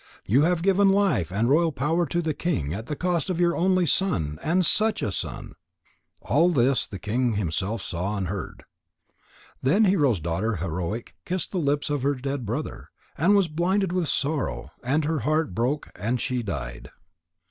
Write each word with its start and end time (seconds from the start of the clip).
You 0.25 0.41
have 0.41 0.63
given 0.63 0.89
life 0.89 1.31
and 1.31 1.47
royal 1.47 1.71
power 1.71 2.07
to 2.07 2.23
the 2.23 2.33
king 2.33 2.73
at 2.73 2.87
the 2.87 2.95
cost 2.95 3.29
of 3.29 3.39
your 3.39 3.55
only 3.55 3.85
son, 3.85 4.39
and 4.41 4.65
such 4.65 5.03
a 5.03 5.11
son." 5.11 5.53
All 6.21 6.49
this 6.49 6.87
the 6.87 6.97
king 6.97 7.33
himself 7.33 7.83
saw 7.83 8.17
and 8.17 8.27
heard. 8.27 8.63
Then 9.61 9.85
Hero's 9.85 10.19
daughter 10.19 10.55
Heroic 10.55 11.13
kissed 11.23 11.51
the 11.51 11.59
lips 11.59 11.91
of 11.91 12.01
her 12.01 12.15
dead 12.15 12.47
brother, 12.47 12.89
and 13.15 13.35
was 13.35 13.47
blinded 13.47 13.91
with 13.91 14.07
sorrow, 14.07 14.71
and 14.83 15.05
her 15.05 15.19
heart 15.19 15.53
broke, 15.53 15.91
and 15.93 16.19
she 16.19 16.41
died. 16.41 16.89